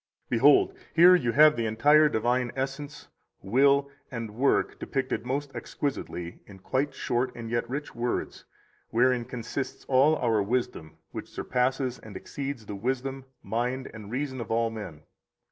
[0.29, 3.07] 63 Behold, here you have the entire divine essence,
[3.43, 8.45] will, and work depicted most exquisitely in quite short and yet rich words,
[8.89, 14.49] wherein consists all our wisdom, which surpasses and exceeds the wisdom, mind, and reason of
[14.49, 15.03] all men.